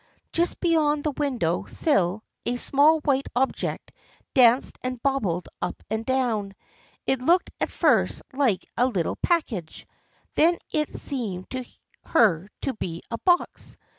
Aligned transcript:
Just 0.33 0.59
beyond 0.61 1.03
the 1.03 1.11
window 1.11 1.65
sill 1.65 2.23
a 2.43 2.57
small 2.57 3.01
white 3.01 3.27
object 3.35 3.91
danced 4.33 4.79
and 4.83 4.99
bobbed 5.03 5.47
up 5.61 5.83
and 5.91 6.03
down. 6.03 6.55
It 7.05 7.21
looked 7.21 7.51
at 7.59 7.69
first 7.69 8.23
like 8.33 8.65
a 8.75 8.87
little 8.87 9.17
package. 9.17 9.87
Then 10.33 10.57
it 10.71 10.89
seemed 10.89 11.51
to 11.51 11.65
her 12.03 12.49
to 12.61 12.73
be 12.73 13.03
a 13.11 13.19
box. 13.19 13.77